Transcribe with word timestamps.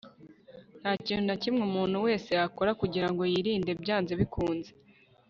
ntakintu 0.81 1.23
nakimwe 1.27 1.61
umuntu 1.69 1.97
wese 2.05 2.29
yakora 2.39 2.71
kugirango 2.81 3.21
yirinde 3.31 3.71
byanze 3.81 4.11
bikunze 4.19 4.71